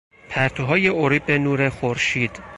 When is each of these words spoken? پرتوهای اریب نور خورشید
پرتوهای 0.29 0.87
اریب 0.89 1.31
نور 1.31 1.69
خورشید 1.69 2.39